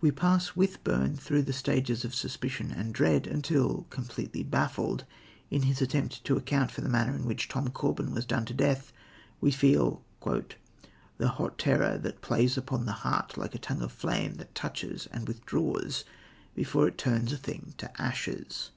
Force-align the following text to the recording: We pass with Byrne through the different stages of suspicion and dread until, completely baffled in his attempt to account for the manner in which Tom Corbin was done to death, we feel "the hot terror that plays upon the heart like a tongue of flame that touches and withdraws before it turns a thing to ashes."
We 0.00 0.10
pass 0.10 0.56
with 0.56 0.82
Byrne 0.82 1.14
through 1.14 1.42
the 1.42 1.52
different 1.52 1.58
stages 1.58 2.04
of 2.04 2.12
suspicion 2.12 2.72
and 2.72 2.92
dread 2.92 3.28
until, 3.28 3.86
completely 3.88 4.42
baffled 4.42 5.04
in 5.48 5.62
his 5.62 5.80
attempt 5.80 6.24
to 6.24 6.36
account 6.36 6.72
for 6.72 6.80
the 6.80 6.88
manner 6.88 7.14
in 7.14 7.24
which 7.24 7.46
Tom 7.48 7.68
Corbin 7.68 8.12
was 8.12 8.26
done 8.26 8.44
to 8.46 8.52
death, 8.52 8.92
we 9.40 9.52
feel 9.52 10.02
"the 11.18 11.28
hot 11.28 11.56
terror 11.56 11.98
that 11.98 12.20
plays 12.20 12.56
upon 12.58 12.84
the 12.84 12.90
heart 13.06 13.38
like 13.38 13.54
a 13.54 13.58
tongue 13.58 13.82
of 13.82 13.92
flame 13.92 14.38
that 14.38 14.56
touches 14.56 15.06
and 15.12 15.28
withdraws 15.28 16.04
before 16.56 16.88
it 16.88 16.98
turns 16.98 17.32
a 17.32 17.36
thing 17.36 17.74
to 17.78 18.02
ashes." 18.02 18.72